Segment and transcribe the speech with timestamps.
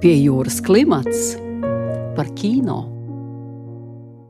[0.00, 1.34] Pie jūras klimats
[2.16, 2.78] par kino.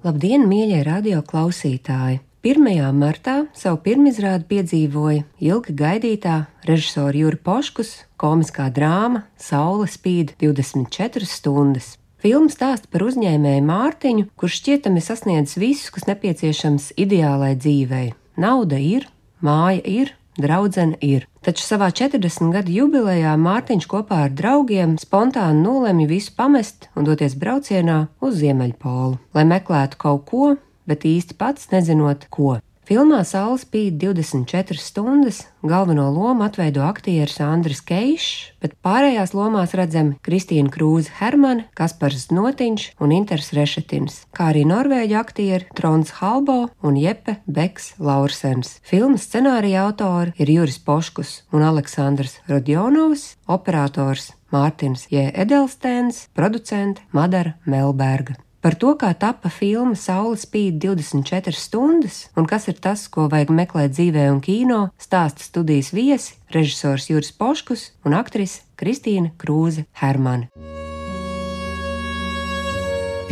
[0.02, 2.18] Labdien, mīļie radio klausītāji!
[2.42, 2.66] 1.
[2.98, 11.92] martā savu pirmizrādi piedzīvoja ilgi gaidītā režisora Jura Poškus komiskā drāma Saule spīd 24 stundas.
[12.18, 18.08] Filma stāsta par uzņēmēju Mārtiņu, kurš šķietami sasniedz visu, kas nepieciešams ideālai dzīvei.
[18.42, 19.06] Nauda ir,
[19.38, 21.26] māja ir, draudzene ir.
[21.44, 27.36] Taču savā 40 gadu jubilejā Mārtiņš kopā ar draugiem spontāni nolemj visu pamest un doties
[27.40, 30.56] braucienā uz Ziemeļpolu, lai meklētu kaut ko,
[30.90, 32.58] bet īsti pats nezinot, ko.
[32.90, 40.16] Filmā Saule spīd 24 stundas, galveno lomu atveido aktieris Andris Keišs, bet pārējās lomās redzami
[40.26, 46.98] Kristīna Krūze Hermane, Kaspars Notiņš un Inters Rešetins, kā arī norvēģu aktieri Trons Halbo un
[46.98, 48.80] Jepe Beks Laursens.
[48.82, 55.28] Filmas scenārija autori ir Juris Poškus un Aleksandrs Rodjonovs, operators Mārtiņš J.
[55.46, 58.40] Edelstēns, producente Madara Melberga.
[58.60, 63.54] Par to, kā tapa filma Saule spīd 24 stundas un kas ir tas, ko vajag
[63.56, 70.50] meklēt dzīvē un kino, stāsta studijas viesi, režisors Juris Poškus un aktrise Kristīna Krūze Hermane.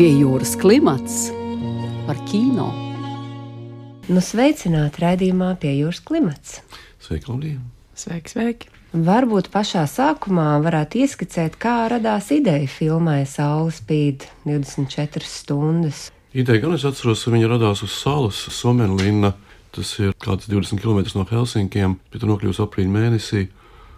[0.01, 1.27] Pie jūras klimats
[2.09, 2.71] par kino.
[4.09, 6.63] Nu, sveicināti raidījumā pie jūras klimats.
[7.05, 7.61] Sveiki, Lūdija!
[7.99, 8.78] Sveiki, sveiki!
[8.89, 16.07] Varbūt pašā sākumā varētu ieskicēt, kā radās ideja filmai Saule spīd 24 stundas.
[16.33, 19.35] Ideja gan es atceros, ka viņa radās uz salas Somenlīna.
[19.77, 23.43] Tas ir kāds 20 km no Helsinkiem, bet tur nokļūst aprīļa mēnesī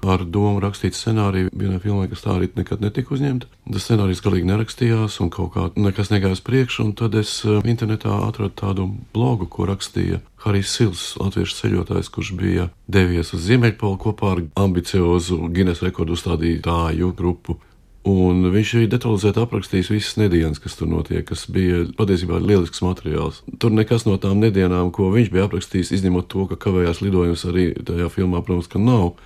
[0.06, 3.48] ar domu rakstīt scenāriju vienai filmai, kas tā arī nekad netika uzņemta.
[3.70, 6.90] Tas scenārijs galīgi nerakstījās, un kaut kā nekas negāja uz priekšu.
[6.98, 12.70] Tad es eh, internetā atradu tādu blogu, ko rakstīja Harijs Sils, latviešu ceļotājs, kurš bija
[12.88, 17.60] devies uz Ziemeļpolu kopā ar ambiciozu Guinness rekordu uzstādītāju grupu.
[18.08, 23.42] Un viņš arī detalizēti aprakstījis visas nedēļas, kas tur notiek, kas bija patiesībā lielisks materiāls.
[23.60, 27.66] Tur nekas no tām nedēļām, ko viņš bija aprakstījis, izņemot to, ka kavējās lidojums arī
[27.76, 29.18] tajā filmā, protams, ka nav.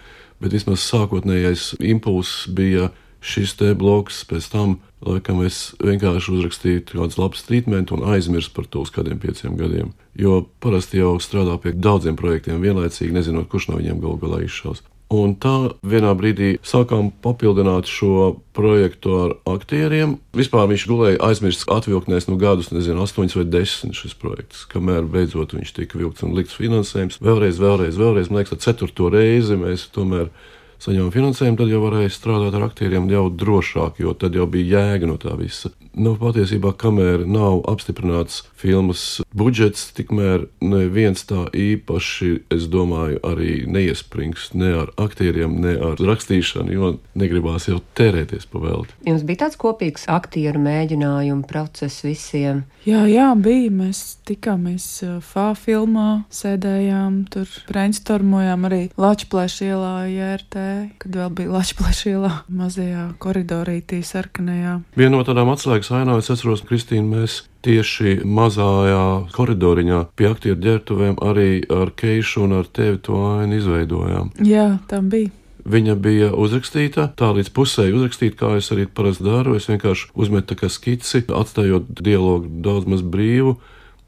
[0.43, 2.91] Bet vismaz sākotnējais impulss bija
[3.25, 8.69] šis te bloks, pēc tam, laikam, es vienkārši uzrakstīju kādu labu strīdmentu un aizmirsu par
[8.69, 9.95] to uz kādiem pieciem gadiem.
[10.19, 14.85] Jo parasti jau strādā pie daudziem projektiem vienlaicīgi, nezinot, kurš no viņiem galu galā izšaus.
[15.15, 15.53] Un tā
[15.87, 20.17] vienā brīdī sākām papildināt šo projektu ar aktieriem.
[20.35, 25.55] Vispār viņš gulēja aizmirsts atvilktnēs no gadus, nezinu, 8 vai 10 šis projekts, kamēr beidzot
[25.55, 27.21] viņš tika vilkts un likts finansējums.
[27.23, 30.33] Vēlreiz, vēlreiz, vēlreiz, man liekas, ceturto reizi mēs tomēr
[30.85, 35.11] saņēma finansējumu, tad jau varēja strādāt ar aktieriem jau drošāk, jo tad jau bija jēga
[35.11, 35.71] no tā visa.
[35.95, 44.51] Nu, patiesībā, kamēr nav apstiprināts filmas budžets, tikmēr neviens tā īpaši, es domāju, arī neiesprings
[44.59, 48.97] ne ar aktieriem, ne ar rakstīšanu, jo negribās jau tērēties pa velti.
[49.07, 52.65] Jums bija tāds kopīgs aktieru mēģinājumu process visiem?
[52.89, 53.71] Jā, jā, bija.
[53.75, 54.85] Mēs tikāmies
[55.25, 60.65] FA filmā, sēdējām tur, brainstormojām arī Latvijas ielā, JRT
[61.01, 64.79] kad vēl bija Latvijas ielā, mazajā koridorītī, sarkanajā.
[64.99, 71.17] Viena no tādām atslēgas ainām, es atceros, Kristīna, mēs tieši mazajā koridoriņā pie aktieru ģērbtuvēm
[71.25, 74.35] arī ar Keišu un ar tevi to ainu izveidojām.
[74.45, 75.33] Jā, tā bija.
[75.65, 79.55] Viņa bija uzrakstīta, tā līdz pusē uzrakstīta, kā es arī parasti daru.
[79.57, 83.57] Es vienkārši uzmetu tā kā skici, atstājot dialogu daudz maz brīvu.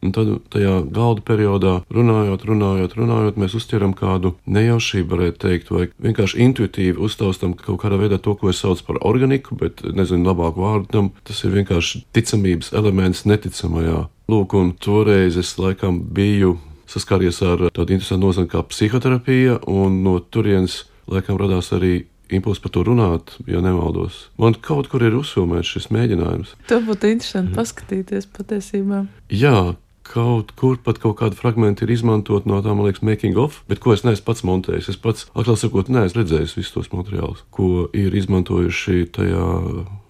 [0.07, 5.89] Un tad tajā galda periodā, runājot, runājot, runājot, mēs uztveram kādu nejaušību, varētu teikt, vai
[6.07, 10.63] vienkārši intuitīvi uztaustam kaut kādā veidā to, ko es saucu par organiku, bet nezinu labāku
[10.63, 11.13] vārdu tam.
[11.27, 14.07] Tas ir vienkārši ticamības elements neticamajā.
[14.31, 16.57] Lūk, un toreiz es laikam biju
[16.91, 22.73] saskāries ar tādu interesantu nozari kā psihoterapija, un no turienes laikam radās arī impulss par
[22.75, 24.27] to runāt, ja nemaldos.
[24.41, 26.57] Man kaut kur ir uzfilmēts šis mēģinājums.
[26.71, 27.59] Tā būtu interesanti mm.
[27.59, 29.05] paskatīties patiesībā.
[29.31, 29.77] Jā,
[30.09, 33.83] kaut kur pat kaut kāda fragmenta ir izmantot no tā, man liekas, making of, bet
[33.83, 34.91] ko es neesmu pats montējis.
[34.95, 39.47] Es pats, atklāti sakot, neesmu redzējis visus tos materiālus, ko ir izmantojuši tajā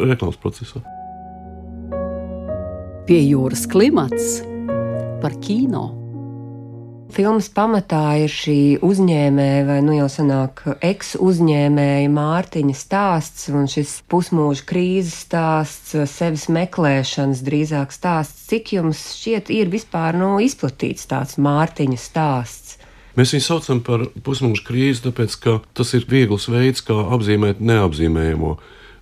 [0.03, 0.85] reklāmas procesā.
[3.06, 4.41] Pie jūras klimats
[5.23, 6.06] par kino.
[7.14, 14.67] Filmas pamatā ir šī uzņēmēja, vai nu jau sanāk, ex-uzņēmēja Mārtiņa stāsts, un šis pusmūža
[14.67, 18.49] krīzes stāsts, sevis meklēšanas drīzāk stāsts.
[18.50, 22.75] Cik jums šķiet, ir vispār nu, izplatīts tāds Mārtiņa stāsts?
[23.17, 28.56] Mēs viņu saucam par pusmūža krīzi, tāpēc ka tas ir viegls veids, kā apzīmēt neapzīmējamo.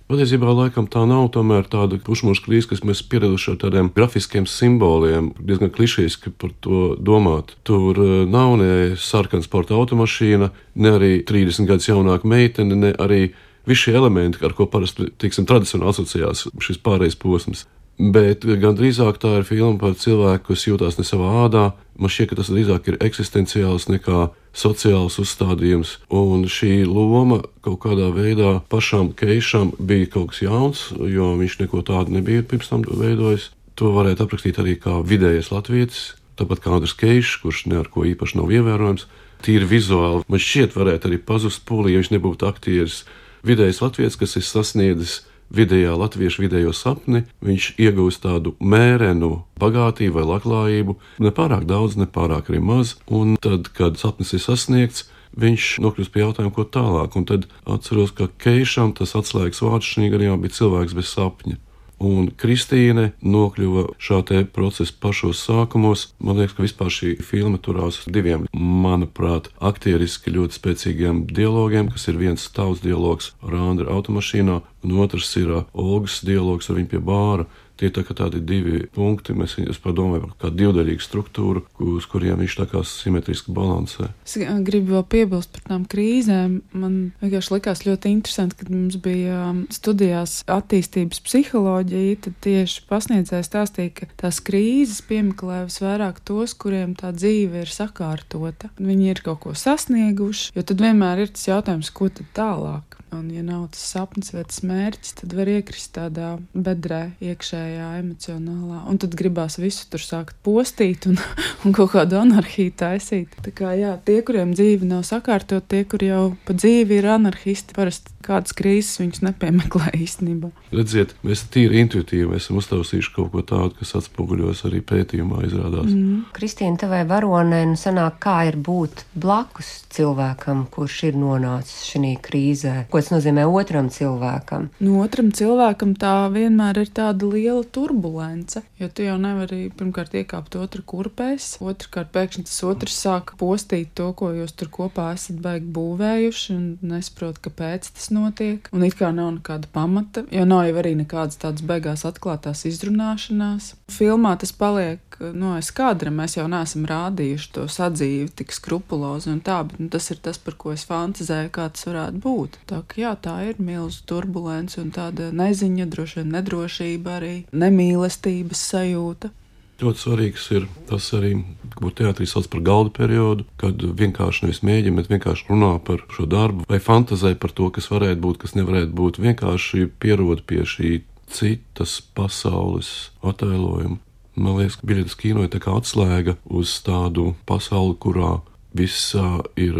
[0.05, 5.31] Patiesībā laikam tā nav tomēr tāda pušmuša krīze, kas mēs pieraduši ar tādiem grafiskiem simboliem,
[5.41, 7.55] diezgan klišejiski par to domāt.
[7.65, 8.69] Tur eh, nav ne
[9.01, 13.31] sarkana sporta automašīna, ne arī 30 gadus jaunāka meitene, ne arī
[13.65, 17.65] visi šie elementi, ar ko parasti tiksim, tradicionāli asociējās šis pārējais posms.
[17.95, 21.69] Bet gan drīzāk tā ir filma par cilvēku, kas jūtas ne savā ādā.
[21.95, 25.93] Man šķiet, ka tas drīzāk ir eksistenciāls nekā sociāls uzstādījums.
[26.11, 31.85] Un šī loma kaut kādā veidā pašam Keišam bija kaut kas jauns, jo viņš neko
[31.87, 33.53] tādu nebija pirms tam veidojis.
[33.79, 38.03] To varētu aprakstīt arī kā vidējais latvietis, tāpat kā Andris Keišs, kurš ne ar ko
[38.07, 39.07] īpaši nav ievērojams.
[39.45, 43.05] Tīri vizuāli man šķiet, varētu arī pazust pūlī, ja viņš nebūtu aktieris.
[43.45, 45.19] Vidējais latvietis, kas ir sasniedzis
[45.53, 52.07] vidējā latviešu vidējo sapni, viņš iegūst tādu mērenu bagātību vai labklājību, ne pārāk daudz, ne
[52.09, 57.15] pārāk arī maz, un tad, kad sapnis ir sasniegts, viņš nokļūst pie jautājuma, ko tālāk.
[57.19, 61.59] Un tad atceros, ka Keišam tas atslēgas vārds šī gadījumā bija cilvēks bez sapņa.
[62.03, 64.21] Un Kristīne nokļuva šā
[64.53, 66.09] procesa pašos sākumos.
[66.19, 72.19] Man liekas, ka vispār šī filma turās diviem, manuprāt, aktieriski ļoti spēcīgiem dialogiem, kas ir
[72.19, 77.47] viens tauts dialogs ar Andru automašīnā, un otrs ir Olgas dialogs ar viņu pie bāra.
[77.75, 82.55] Tie tā tādi divi punkti, mēs viņus padomājam par kādu divdaļīgu struktūru, uz kuriem viņš
[82.61, 84.09] tā kā simetriski balansē.
[84.23, 84.37] Es
[84.67, 86.57] gribu vēl piebilst par tām krīzēm.
[86.77, 93.51] Man vienkārši likās ļoti interesanti, kad mums bija um, studijās attīstības psiholoģija, tad tieši pasniedzējs
[93.51, 98.71] stāstīja, ka tās krīzes piemeklē visvairāk tos, kuriem tā dzīve ir sakārtota.
[98.79, 102.94] Viņi ir kaut ko sasnieguši, jo tad vienmēr ir tas jautājums, ko tad tālāk.
[103.15, 108.81] Un, ja nav tas sapnis vai tas mērķis, tad var iekrist tādā bedrē, iekšējā, emocionālā.
[108.91, 111.19] Un tad gribās visu tur sākt postīt un,
[111.65, 113.37] un kaut kādu anarhiju taisīt.
[113.45, 117.77] Tā kā jā, tie, kuriem dzīve nav sakārtot, tie, kur jau pa dzīvi ir anarchisti,
[117.77, 120.49] parasti kādas krīzes viņus nepiemeklē īstenībā.
[120.73, 125.91] Redziet, mēs tīri intuitīvi esam uztausījuši kaut ko tādu, kas atspoguļos arī pētījumā, izrādās.
[125.91, 126.25] Mm.
[126.35, 132.75] Kristīna, tavai varonē, nu sanāk, kā ir būt blakus cilvēkam, kurš ir nonācis šajā krīzē?
[132.91, 134.69] Ko tas nozīmē otram cilvēkam?
[134.81, 140.57] Nu, otram cilvēkam tā vienmēr ir tāda liela turbulence, jo tu jau nevari pirmkārt iekāpt
[140.57, 145.69] otra kurpēs, otrkārt pēkšņi tas otrs sāk postīt to, ko jūs tur kopā esat baigi
[145.75, 148.71] būvējuši un nesaprot, kāpēc tas notiek.
[148.73, 153.75] Un it kā nav nekāda pamata, jo nav jau arī nekādas tādas beigās atklātās izrunāšanās.
[153.85, 156.09] Filmā tas paliek no aiz kadra.
[156.13, 160.39] Mēs jau neesam rādījuši to sadzīvi tik skrupulozi un tā, bet nu, tas ir tas,
[160.41, 162.59] par ko es fantazēju, kā tas varētu būt.
[162.71, 168.67] Tā, ka, jā, tā ir milzu turbulence un tāda neziņa, droši vien nedrošība arī, nemīlestības
[168.73, 169.31] sajūta.
[169.75, 171.33] Ļoti svarīgs ir tas arī,
[171.75, 176.25] ko teātrī sauc par galda periodu, kad vienkārši nevis mēģina, bet vienkārši runā par šo
[176.31, 179.19] darbu, vai fantazē par to, kas varētu būt, kas nevarētu būt.
[179.25, 180.93] Vienkārši pierod pie šī
[181.31, 184.01] citas pasaules attēlojuma.
[184.35, 188.37] Man liekas, ka biļetes kino ir tā kā atslēga uz tādu pasauli, kurā
[188.75, 189.15] viss
[189.55, 189.79] ir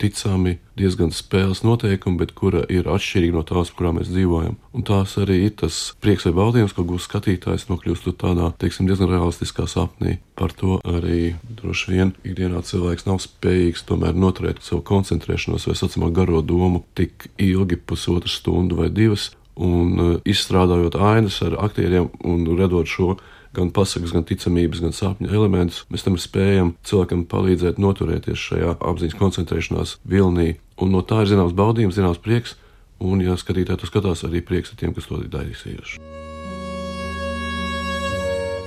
[0.00, 4.56] ticami diezgan spēles noteikumi, bet kura ir atšķirīga no tās, kurā mēs dzīvojam.
[4.72, 9.10] Un tās arī ir tas prieks vai baudījums, ko gūs skatītājs, nokļūstot tādā, teiksim, diezgan
[9.12, 10.16] realistiskā sapnī.
[10.40, 16.08] Par to arī droši vien ikdienā cilvēks nav spējīgs tomēr noturēt savu koncentrēšanos vai saucamā
[16.16, 19.30] garo domu tik ilgi, pusotru stundu vai divas,
[19.60, 23.14] un uh, izstrādājot ainas ar aktieriem un redot šo
[23.56, 29.18] gan pasakas, gan ticamības, gan sapņu elementus, mēs tam spējam cilvēkam palīdzēt noturēties šajā apziņas
[29.18, 30.54] koncentrēšanās vilnī.
[30.80, 32.54] Un no tā ir zināms baudījums, zināms prieks,
[33.02, 35.98] un, ja skatītāji to skatās, arī prieks ar tiem, kas to ir darījuši.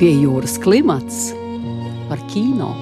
[0.02, 1.30] Pie jūras klimats
[2.10, 2.74] par kino.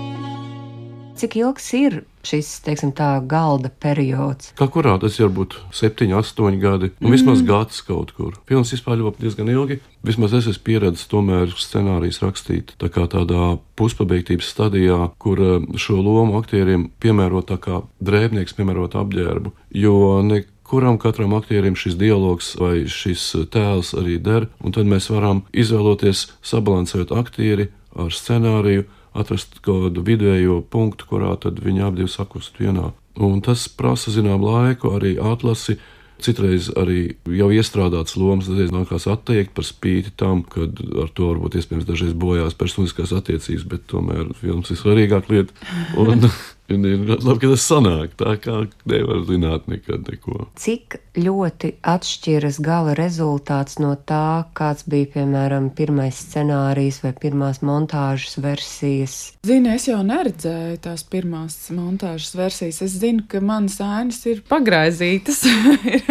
[1.20, 4.51] Cik ilgs ir šis, teiksim, tā galda periods?
[4.60, 7.16] Kā kurā tas var būt 7, 8 gadi, nu, mm.
[7.16, 8.38] vismaz gads kaut kur.
[8.50, 9.82] Filmas vispār ļoti diezgan ilgi.
[10.06, 16.00] Vismaz es esmu pieredzējis tomēr scenārijas rakstīt tā kā tādā puspabeigtības stadijā, kur eh, šo
[16.01, 19.54] lomu aktieriem piemērot tā kā drēbnieks piemērot apģērbu.
[19.78, 25.10] Jo ne kuram katram aktierim šis dialogs vai šis tēls arī der, un tad mēs
[25.12, 27.68] varam izvēloties, sabalansējot aktieri
[28.00, 28.86] ar scenāriju,
[29.18, 32.91] atrast kādu vidējo punktu, kurā tad viņi abi sakust vienā.
[33.20, 35.80] Un tas prasa zinām laiku, arī atlasi.
[36.22, 40.68] Citreiz arī jau iestrādāts lomas, dažreiz nākās atteikt par spīti tam, ka
[41.01, 45.72] ar to varbūt iespējams dažreiz bojās personiskās attiecības, bet tomēr filmas ir svarīgāka lieta.
[45.98, 46.30] Un,
[46.72, 48.58] Un ir labi, ka tas sanāk tā, kā
[48.90, 50.48] nevar zināt nekad neko.
[50.60, 58.38] Cik ļoti atšķiras gala rezultāts no tā, kāds bija, piemēram, pirmais scenārijs vai pirmās montāžas
[58.42, 59.18] versijas?
[59.48, 62.82] Zini, es jau neredzēju tās pirmās montāžas versijas.
[62.86, 65.44] Es zinu, ka manas ainas ir pagraizītas.
[65.94, 66.06] ir,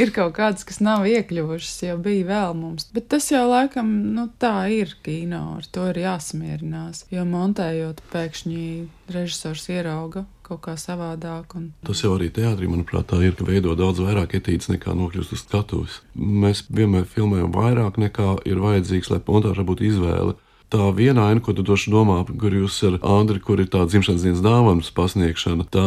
[0.00, 2.88] ir kaut kādas, kas nav iekļuvušas, jau bija vēl mums.
[2.94, 7.04] Bet tas jau laikam, nu tā ir kino, ar to ir jāsamierinās.
[7.12, 8.64] Jo montējot pēkšņi
[9.10, 11.54] režisors ieraudzīt ierauga kaut kā savādāk.
[11.58, 11.70] Un...
[11.86, 15.42] Tas jau arī teātrī, manuprāt, tā ir, ka veido daudz vairāk etīdes nekā nokļūst uz
[15.44, 16.00] skatuves.
[16.14, 20.36] Mēs vienmēr filmējam vairāk nekā ir vajadzīgs, lai montāžā būtu izvēle.
[20.70, 24.22] Tā viena aina, ko tu droši domā, kur jūs ar Andriu, kur ir tā dzimšanas
[24.22, 25.86] dienas dāvanas pasniegšana, tā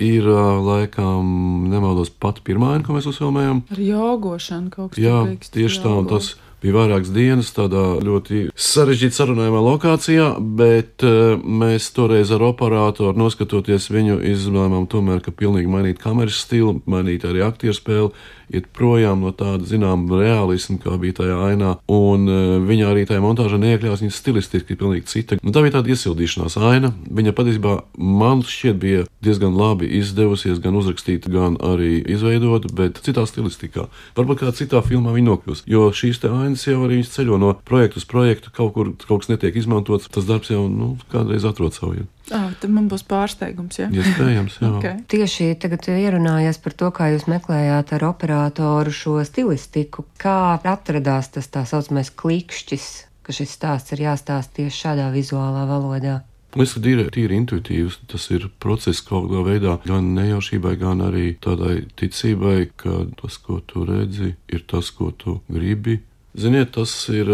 [0.00, 0.24] ir
[0.64, 3.60] laikam, nemaldos, pat pirmā aina, ko mēs uzfilmējam.
[3.76, 5.04] Ar jogošanu kaut kas tāds.
[5.04, 6.32] Jā, tieši tā, un tas
[6.66, 13.90] bija vairākas dienas tādā ļoti sarežģītā sarunājumā lokācijā, bet uh, mēs toreiz ar operatoru noskatoties
[13.92, 18.10] viņu izlēmām tomēr, ka pilnīgi mainīt kameras stilu, mainīt arī aktieru spēli,
[18.54, 21.72] iet projām no tāda zināmā realisma, kā bija tajā ainā.
[21.90, 25.38] Un uh, viņa arī tajā montāžā neiekļāvās, viņa stilistiski ir pilnīgi cita.
[25.42, 26.92] Nu, tā bija tāda iesildīšanās aina.
[27.06, 33.26] Viņa patiesībā man šķiet bija diezgan labi izdevusies, gan uzrakstīta, gan arī izveidota, bet citā
[33.26, 33.88] stilistikā.
[34.18, 35.64] Varbūt kādā citā filmā viņa nokļūs.
[35.70, 39.56] Jo šīs ainas jau arī ceļo no projekta uz projektu, kaut kur kaut kas netiek
[39.60, 40.08] izmantots.
[40.12, 42.08] Tas darbs jau nu, kādreiz atrod savu vietu.
[42.34, 43.78] Ah, tad man būs pārsteigums.
[43.78, 43.88] Ja?
[43.92, 44.70] Iespējams, jā.
[44.78, 44.94] okay.
[45.12, 50.06] Tieši tagad ierunājās par to, kā jūs meklējāt ar operatoru šo stilistiku.
[50.22, 52.88] Kā atradās tas tā saucamais klikšķis,
[53.26, 56.22] ka šis stāsts ir jāstāsta tieši šādā vizuālā valodā?
[56.56, 57.98] Es domāju, ka ir tīri intuitīvs.
[58.08, 63.60] Tas ir process kaut kādā veidā, gan nejaušībai, gan arī tādai ticībai, ka tas, ko
[63.60, 65.98] tu redzi, ir tas, ko tu gribi.
[66.36, 67.30] Ziniet, tas ir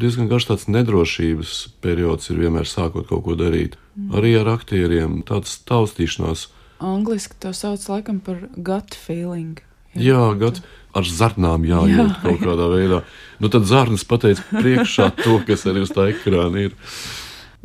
[0.00, 3.76] diezgan garš tāds nedrošības periods, ir vienmēr sākot kaut ko darīt.
[3.96, 4.14] Mm.
[4.16, 6.46] Arī ar aktieriem tāds taustīšanās.
[6.80, 9.60] Angliski to sauc laikam par gut feeling.
[9.96, 10.60] Jā, gut,
[10.96, 13.02] ar zarnām jājūt jā, kaut kādā veidā.
[13.40, 16.76] Nu, tad zarnas pateica priekšā to, kas arī uz tā ekrāna ir.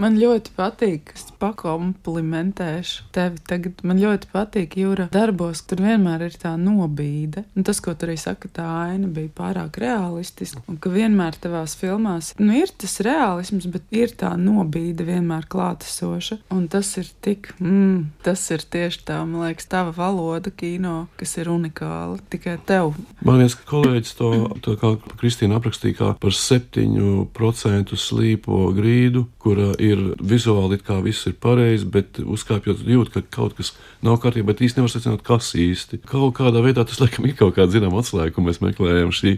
[0.01, 3.84] Man ļoti patīk, es pakomplimentēšu tevi tagad.
[3.86, 7.43] Man ļoti patīk, Jūra, darbos, tur vienmēr ir tā nobīde.
[7.53, 10.63] Un tas, ko tu arī saka, tā aina bija pārāk realistiska.
[10.72, 16.39] Un ka vienmēr tavās filmās, nu, ir tas realisms, bet ir tā nobīde vienmēr klātesoša.
[16.55, 21.36] Un tas ir tik, mm, tas ir tieši tā, man liekas, tava valoda kino, kas
[21.38, 22.96] ir unikāla tikai tev.
[23.22, 24.34] Man liekas, ka kolēģis to,
[24.65, 30.98] to kā Kristīna aprakstīja, kā par 7% slīpo grīdu, kura ir ir vizuāli it kā
[31.03, 33.74] viss ir pareizi, bet uzkāpjot jūt, ka kaut kas
[34.05, 36.01] nav kārtībā, bet īsti nevar secināt, kas īsti.
[36.10, 39.13] Kaut kādā veidā tas, laikam, ir kaut kāda zināma atslēga, ko mēs meklējam.
[39.15, 39.36] Šī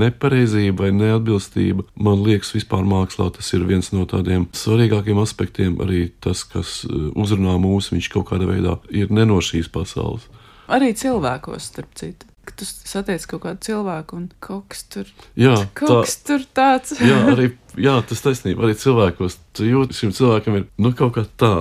[0.00, 5.78] nepareizība vai neatbilstība, man liekas, vispār mākslā tas ir viens no tādiem svarīgākiem aspektiem.
[5.84, 10.28] Arī tas, kas uh, uzrunā mūs, viņš kaut kādā veidā ir ne no šīs pasaules.
[10.72, 15.56] Arī cilvēkos, starp citu ka tu satiec kaut kādu cilvēku un kaut kas tur, jā,
[15.78, 16.96] kaut tā, kas tur tāds.
[17.10, 18.66] jā, arī jā, tas taisnība.
[18.66, 21.54] Arī cilvēkos tu jūti, šim cilvēkam ir nu, kaut kā tā.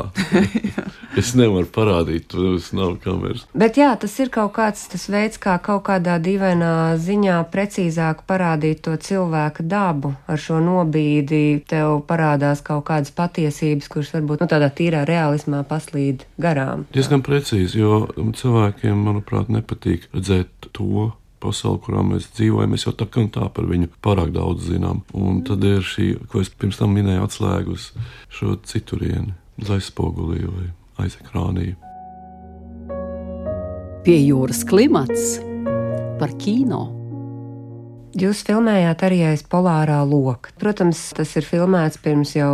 [1.20, 3.46] es nevaru parādīt, tas nav kameras.
[3.58, 8.84] Bet jā, tas ir kaut kāds tas veids, kā kaut kādā dīvainā ziņā precīzāk parādīt
[8.88, 10.14] to cilvēka dabu.
[10.30, 16.26] Ar šo nobīdi tev parādās kaut kādas patiesības, kuras varbūt nu, tādā tīrā realismā paslīd
[16.42, 16.88] garām.
[16.94, 21.12] Diezgan precīzi, jo cilvēkiem, manuprāt, nepatīk redzēt to
[21.44, 25.04] pasauli, kurā mēs dzīvojam, mēs jau tā kā tā par viņu pārāk daudz zinām.
[25.18, 27.90] Un tad ir šī, ko es pirms tam minēju, atslēga uz
[28.34, 30.70] šo citurieni, uz aizspogulī vai
[31.04, 31.74] aizekrānī.
[34.04, 35.38] Pie jūras klimats
[36.20, 36.90] par kino.
[38.20, 40.52] Jūs filmējāt arī aiz polārā loka.
[40.62, 42.54] Protams, tas ir filmēts pirms jau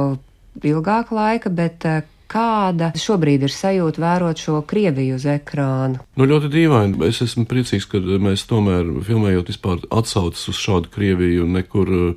[0.63, 6.03] ilgāka laika, bet eh, Kāda šobrīd ir sajūta vērot šo Krieviju uz ekrāna?
[6.13, 6.99] Nu, ļoti dīvaini.
[7.07, 12.11] Es esmu priecīgs, ka mēs tomēr filmējot vispār atsaucas uz šādu Krieviju nekur uh,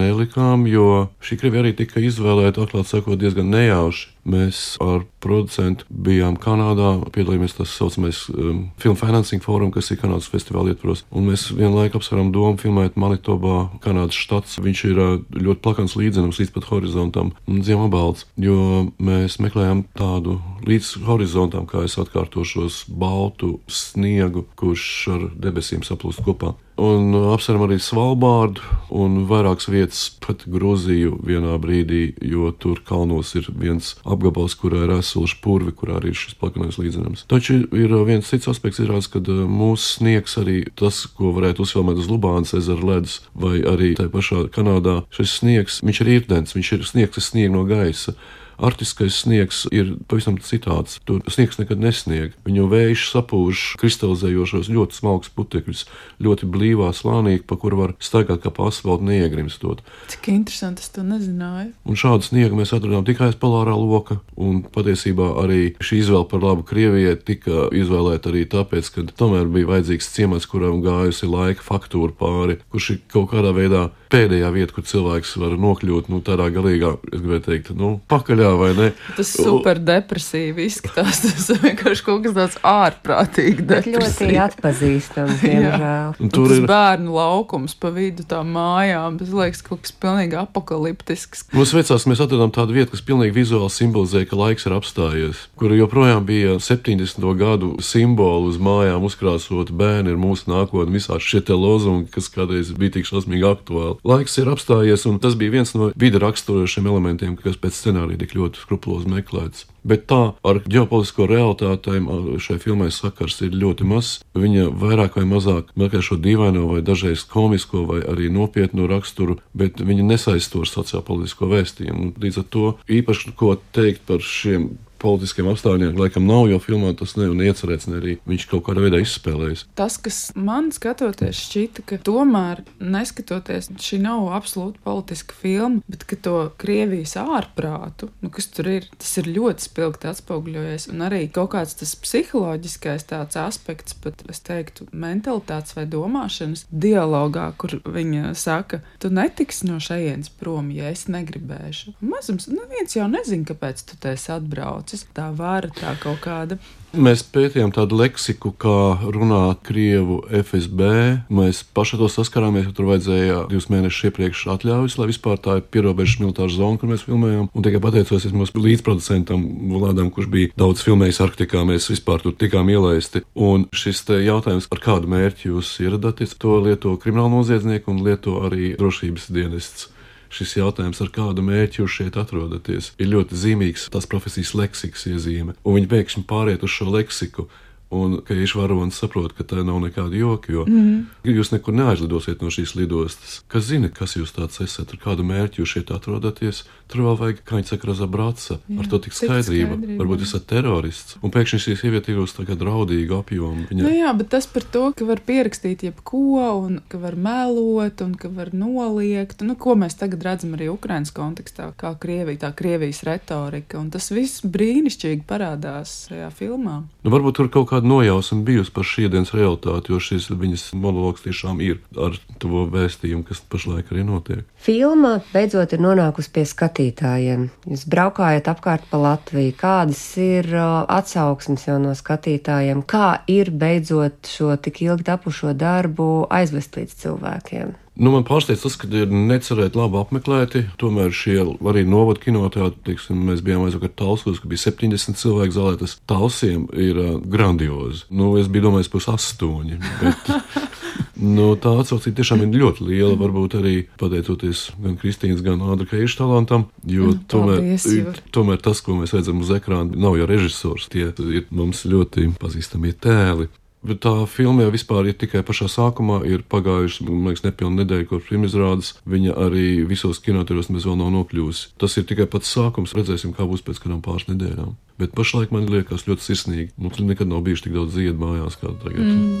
[0.00, 4.08] nelikām, jo šī Krievija arī tika izvēlēta, atklāt sakot, diezgan nejauši.
[4.30, 10.30] Mēs ar producentu bijām Kanādā, piedalījāmies tā saucamais um, Film Financing Forum, kas ir Kanādas
[10.30, 11.04] festivāla ietvaros.
[11.10, 14.58] Un mēs vienlaikus apsveram domu filmēt Manitobā, Kanādas štats.
[14.62, 20.38] Viņš ir uh, ļoti plakans līdzenums līdz pat horizontam un ziemebalts, jo mēs meklējam tādu
[20.68, 27.76] līdz horizontam, kā es atkārtošos, baltu sniegu, kurš ar debesīm saplūst kopā un apsveram arī
[27.82, 28.64] Svalbārdu
[28.96, 34.94] un vairākas vietas, pat Grūziju vienā brīdī, jo tur kalnos ir viens apgabals, kurā ir
[34.96, 37.26] esoši purvi, kurā arī ir šis plakanais līdzenums.
[37.30, 42.10] Taču ir viens cits aspekts, izrādās, ka mūsu sniegs arī tas, ko varētu uzfilmēt uz
[42.10, 46.86] Lubānas ezera ledus vai arī tajā pašā Kanādā, šis sniegs, viņš ir irdens, viņš ir
[46.88, 48.16] sniegs, kas snieg no gaisa.
[48.60, 50.98] Arktiskais sniegs ir pavisam citāds.
[51.08, 52.34] Tur sniegs nekad nesnieg.
[52.46, 55.84] Viņu vējš sapūž kristalizējošos ļoti smalkus putekļus,
[56.22, 59.80] ļoti blīvā slānī, pa kuru var staigāt kā pa asfaltam, neiegrimstot.
[60.12, 61.72] Cik interesanti, es to nezināju.
[61.88, 66.44] Un šādu sniegu mēs atradām tikai aiz polārā loka, un patiesībā arī šī izvēle par
[66.44, 72.14] labu Krievijai tika izvēlēta arī tāpēc, ka tomēr bija vajadzīgs ciemats, kuram gājusi laika faktūra
[72.16, 76.96] pāri, kurš ir kaut kādā veidā pēdējā vieta, kur cilvēks var nokļūt nu, tādā galīgā,
[77.12, 78.90] es gribēju teikt, nu, pakaļā vaļā, vai ne?
[79.16, 81.22] Tas super depresīvi izskatās.
[81.24, 86.16] Tas vienkārši kaut kas tāds ārprātīgi Bet ļoti atpazīstams, diemžēl.
[86.32, 89.18] Tur tas ir bērnu laukums pa vidu tām mājām.
[89.20, 91.46] Tas liekas kaut kas pilnīgi apakaliptisks.
[91.54, 95.74] Mums veicās, mēs atradām tādu vietu, kas pilnīgi vizuāli simbolizē, ka laiks ir apstājies, kur
[95.76, 97.24] joprojām bija 70.
[97.40, 102.72] gadu simboli uz mājām uzkrāsot bērni ir mūsu nākotne, visādi šie te lozungi, kas kādreiz
[102.76, 103.98] bija tik šausmīgi aktuāli.
[104.06, 108.34] Laiks ir apstājies, un tas bija viens no vidi raksturošiem elementiem, kas pēc scenārija tik
[108.36, 109.66] ļoti skrupulozi meklēts.
[109.84, 112.08] Bet tā ar ģeopolitisko realitātēm
[112.42, 114.20] šai filmai sakars ir ļoti mazs.
[114.36, 119.80] Viņa vairāk vai mazāk meklē šo dīvaino vai dažreiz komisko vai arī nopietnu raksturu, bet
[119.80, 122.12] viņa nesaisto ar sociālpolitisko vēstījumu.
[122.20, 122.66] Līdz ar to
[123.00, 127.98] īpaši ko teikt par šiem politiskiem apstākļiem, laikam nav, jo filmā tas un iecerēts, ne
[128.00, 129.66] arī viņš kaut kādā veidā izspēlējis.
[129.78, 136.18] Tas, kas man skatoties, šķita, ka tomēr, neskatoties, šī nav absolūti politiska filma, bet ka
[136.20, 140.88] to Krievijas ārprātu, nu, kas tur ir, tas ir ļoti spilgti atspoguļojies.
[140.92, 147.50] Un arī kaut kāds tas psiholoģiskais tāds aspekts, pat es teiktu, mentalitātes vai domāšanas dialogā,
[147.60, 151.96] kur viņa saka, tu netiksi no šejienes prom, ja es negribēšu.
[152.04, 154.89] Mazums, neviens jau nezina, kāpēc tu te esi atbraucis.
[155.14, 156.58] Tā vara, tā kaut kāda.
[156.90, 160.88] Mēs pētījām tādu leksiku, kā runāt krievu FSB.
[161.30, 165.68] Mēs paši to saskarāmies, ka tur vajadzēja divus mēnešus iepriekš atļaujas, lai vispār tā ir
[165.70, 167.46] pierobežas militāra zona, kur mēs filmējām.
[167.54, 172.74] Un tikai pateicoties mūsu līdzproducentam Vladam, kurš bija daudz filmējis Arktikā, mēs vispār tur tikām
[172.74, 173.22] ielaisti.
[173.38, 178.74] Un šis jautājums, ar kādu mērķi jūs ieradāties, to lieto krimināla noziedznieki un lieto arī
[178.80, 179.92] drošības dienests
[180.30, 185.56] šis jautājums, ar kādu mērķi jūs šeit atrodaties, ir ļoti zīmīgs tās profesijas leksikas iezīme.
[185.64, 187.48] Un viņi pēkšņi pāriet uz šo leksiku.
[187.90, 191.24] Un ka Išvaronis saprot, ka tā nav nekāda joka, jo mm.
[191.26, 193.40] jūs nekur neaizlidosiet no šīs lidostas.
[193.50, 196.62] Kas zina, kas jūs tāds esat, ar kādu mērķi jūs šeit atrodaties?
[196.90, 199.74] Tur vēl vajag, kā viņi saka, razabrāca, ar to tik skaidrība.
[199.74, 199.98] skaidrība.
[199.98, 201.18] Varbūt esat terorists.
[201.22, 203.66] Un pēkšņi šī sieviete ir uz tādu draudīgu apjomu.
[203.70, 206.22] Viņa Nu, jā, bet tas par to, ka var pierakstīt jebko,
[206.62, 209.42] un ka var melot, un ka var noliegt.
[209.46, 213.78] Nu, ko mēs tagad redzam arī Ukraiņas kontekstā, kā Krievija, tā Krievijas retorika.
[213.82, 216.80] Un tas viss brīnišķīgi parādās šajā filmā.
[217.02, 221.24] Nu, varbūt tur kaut kāda nojausma bijusi par šīs dienas realitāti, jo šis viņas monologs
[221.24, 224.44] tiešām ir ar to vēstījumu, kas pašlaik arī notiek.
[224.60, 227.48] Filma beidzot ir nonākusi pie skatītājiem.
[227.66, 229.56] Jūs braukājat apkārt pa Latviju.
[229.56, 232.84] Kādas ir atsauksmes jau no skatītājiem?
[232.84, 237.76] Kā ir beidzot šo tik ilgi tapušo darbu aizvest līdz cilvēkiem?
[238.00, 240.62] Nu, man pārsteidz tas, ka ir necerēti labi apmeklēti.
[240.80, 241.36] Tomēr šie
[241.68, 245.74] arī novada kinoteātri, teiksim, mēs bijām aizvakar Talsos, ka bija 70 cilvēku zālē.
[245.82, 248.06] Tas talsiem ir uh, grandiozi.
[248.08, 249.76] Nu, es biju domājis, pus astoņi.
[250.00, 250.32] Bet,
[251.36, 253.20] nu, tā atsaucība tiešām ir ļoti liela.
[253.20, 256.70] Varbūt arī pateicoties gan Kristīnas, gan Ādra Keiša talantam.
[256.88, 260.88] Jo Nu, tomēr, paldies, tomēr tas, ko mēs redzam uz ekrāna, nav jau režisors.
[260.88, 263.52] Tie ir mums ļoti pazīstami tēli.
[263.80, 266.20] Bet tā filma jau vispār ir tikai pašā sākumā.
[266.28, 268.90] Ir pagājuši, man liekas, nepilna nedēļa, kopš pirmizrādes.
[269.08, 271.72] Viņa arī visos kinotēros mēs vēl nav nokļuvusi.
[271.80, 272.92] Tas ir tikai pats sākums.
[272.96, 274.76] Redzēsim, kā būs pēc kādām pāris nedēļām.
[275.00, 276.68] Bet pašlaik man liekas ļoti sirsnīgi.
[276.76, 279.00] Mums nekad nav bijuši tik daudz ziedu mājās kā tagad.
[279.00, 279.40] Mm.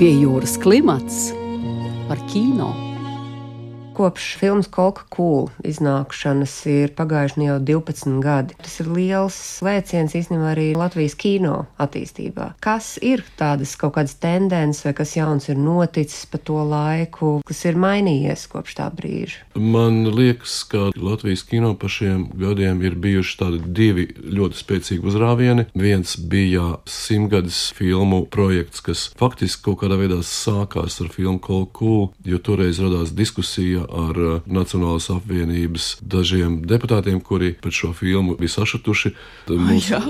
[0.00, 1.30] Pie jūras klimats
[2.10, 2.95] par kino.
[3.96, 8.56] Kopš filmas Kolka Kūla iznākšanas ir pagājuši nu jau 12 gadi.
[8.60, 12.50] Tas ir liels lēciens īstenībā arī Latvijas kino attīstībā.
[12.60, 17.62] Kas ir tādas kaut kādas tendences vai kas jauns ir noticis pa to laiku, kas
[17.64, 19.46] ir mainījies kopš tā brīža?
[19.56, 25.66] Man liekas, ka Latvijas kino pa šiem gadiem ir bijuši tādi divi ļoti spēcīgi uzrāvieni.
[25.72, 32.44] Viens bija simtgadus filmu projekts, kas faktiski kaut kādā veidā sākās ar filmu Kolku, jo
[32.44, 39.14] toreiz radās diskusija ar uh, Nacionālās apvienības dažiem deputātiem, kuri pret šo filmu bija sašutuši.
[39.50, 40.00] Mums- Jā,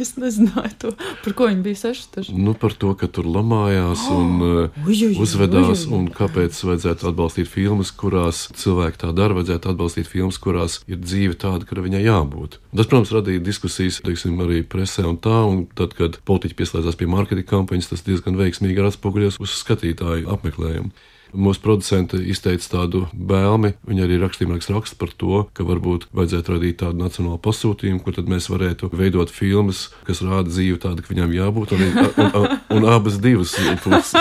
[0.00, 0.90] es nezināju to,
[1.24, 2.32] par ko viņi bija sašutuši.
[2.32, 5.92] Nu, par to, ka tur lamājās un Ui, ui, ui, uzvedās, ui.
[5.98, 11.36] un kāpēc vajadzētu atbalstīt filmas, kurās cilvēki tā dara, vajadzētu atbalstīt filmas, kurās ir dzīve
[11.42, 12.56] tāda, ka viņai jābūt.
[12.72, 17.08] Tas, protams, radīja diskusijas teiksim, arī presē un tā, un tad, kad politiķi pieslēdzās pie
[17.12, 20.92] mārketinga kampaņas, tas diezgan veiksmīgi arī atspoguļos uz skatītāju apmeklējumu.
[21.32, 23.72] Mūsu producenti izteica tādu vēlmi.
[23.88, 28.28] Viņi arī rakstījumā raksta par to, ka varbūt vajadzētu radīt tādu nacionālu pasūtījumu, kur tad
[28.28, 32.88] mēs varētu veidot filmas, kas rāda dzīvi tādu, ka viņām jābūt, un, un, un, un
[32.92, 34.12] abas divas puses.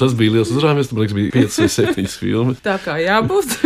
[0.00, 2.62] Tas bija liels uzrāviens, man liekas, bija 5 vai 7 filmas.
[2.64, 3.58] Tā kā jābūt.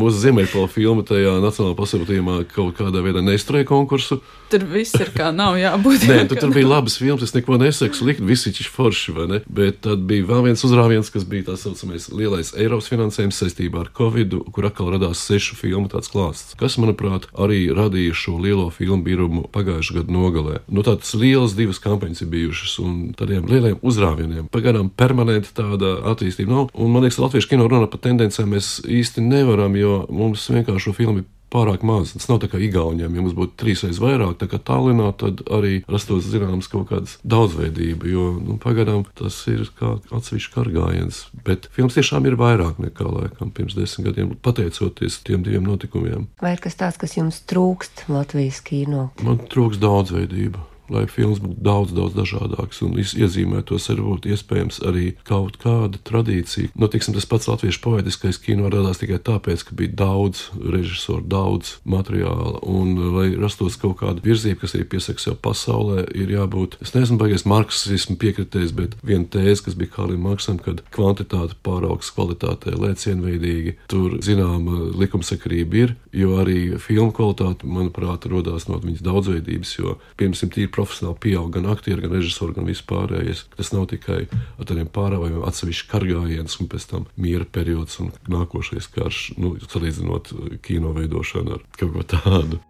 [0.00, 4.20] Mūsu Ziemeļpola filma tajā nacionālajā pasūtījumā kaut kādā veidā neizturēja konkursu.
[4.50, 6.04] Tur viss ir kā nav jābūt.
[6.10, 9.40] Nē, tu, tur bija labas filmas, es neko nesaku, likt visi ir forši, vai ne?
[9.46, 13.92] Bet tad bija vēl viens uzrāviens, kas bija tā saucamais lielais Eiropas finansējums saistībā ar
[13.96, 19.04] Covid, kur atkal radās sešu filmu tāds klāsts, kas, manuprāt, arī radīja šo lielo filmu
[19.06, 20.58] birumu pagājušā gada nogalē.
[20.66, 26.54] Nu, tādas lielas divas kampaņas ir bijušas, un tādiem lieliem uzrāvieniem pagaidām permanenti tāda attīstība
[26.54, 26.74] nav.
[26.74, 30.96] Un man liekas, Latviešu kino runā par tendencēm mēs īsti nevaram, jo mums vienkārši šo
[30.96, 32.14] filmu ir pārāk maz.
[32.14, 35.80] Tas nav tā kā Igauniem, ja mums būtu trīsreiz vairāk, tā kā Tallinā, tad arī
[35.90, 41.22] rastos zināms kaut kāda daudzveidība, jo nu, pagaidām tas ir kā atsevišķs kargājiens.
[41.46, 46.28] Bet filmas tiešām ir vairāk nekā laikam pirms desmit gadiem, pateicoties tiem diviem notikumiem.
[46.42, 49.10] Vai ir kas tāds, kas jums trūkst Latvijas kino?
[49.26, 55.58] Man trūkst daudzveidība lai filmas būtu daudz, daudz dažādākas un iezīmētos varbūt iespējams arī kaut
[55.62, 56.72] kāda tradīcija.
[56.74, 61.76] Nu, tiksim, tas pats latviešu poetiskais kino radās tikai tāpēc, ka bija daudz režisoru, daudz
[61.84, 66.94] materiāla, un lai rastos kaut kāda virzība, kas arī piesaka sev pasaulē, ir jābūt, es
[66.96, 72.74] nezinu, baigies marksismu piekritējis, bet viena tēze, kas bija Kārlim Marksam, kad kvantitāte pāraugs kvalitātē
[72.76, 79.96] lēcienveidīgi, tur zināma likumsakarība ir, jo arī filmu kvalitāte, manuprāt, rodās no viņas daudzveidības, jo,
[80.20, 83.44] piemēram, tīri profesionāli pieaug gan aktieri, gan režisori, gan vispārējais.
[83.58, 88.88] Tas nav tikai ar tādiem pārāvājumiem, atsevišķi kargājiens un pēc tam miera periods un nākošais
[88.94, 90.32] karš, nu, salīdzinot
[90.64, 92.62] kino veidošanu ar kaut ko tādu.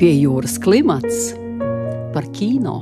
[0.00, 1.30] Pie jūras klimats
[2.14, 2.80] par kino.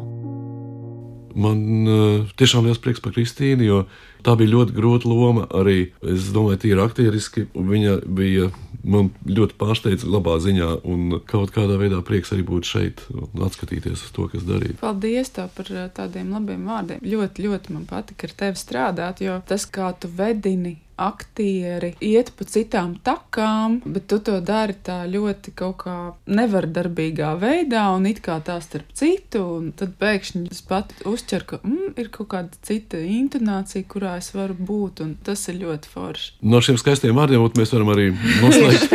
[1.33, 3.83] Man uh, tiešām liels prieks par Kristīnu, jo
[4.25, 5.93] tā bija ļoti grūta loma arī.
[6.03, 7.49] Es domāju, tīri aktieriski.
[7.55, 8.51] Viņa bija
[8.83, 14.07] man ļoti pārsteidz labā ziņā, un kaut kādā veidā prieks arī būt šeit un atskatīties
[14.07, 14.81] uz to, kas darīts.
[14.83, 17.03] Paldies tev par eh, tādiem labiem vārdiem.
[17.07, 22.47] Ļoti, ļoti man patika ar tevi strādāt, jo tas, kā tu vedini aktieri iet pa
[22.47, 25.97] citām takām, bet tu to dari tā ļoti kaut kā
[26.31, 31.61] nevardarbīgā veidā un it kā tā starp citu, un tad pēkšņi es pat uzķer, ka
[31.65, 36.29] mm, ir kaut kāda cita intonācija, kurā es varu būt, un tas ir ļoti forši.
[36.43, 38.11] No šiem skaistiem vārdiem mēs varam arī
[38.43, 38.93] noslēgt.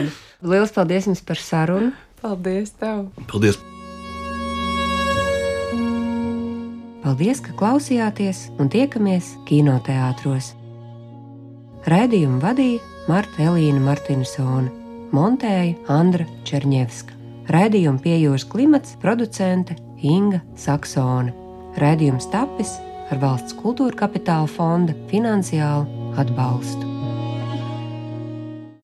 [0.50, 1.92] Lielas paldies jums par sarunu!
[2.20, 3.06] Paldies tev!
[3.30, 3.58] Paldies!
[7.06, 10.54] Paldies, ka klausījāties un tiekamies kinoteātros!
[11.86, 14.72] Raidījumu vadīja Marta Elīna Martinsone,
[15.14, 17.14] montēja Andra Černievska.
[17.54, 21.30] Raidījumu piejūras klimats producente Inga Saksone.
[21.78, 22.74] Raidījums tapis
[23.10, 26.85] ar valsts kultūra kapitāla fonda finansiālu atbalstu.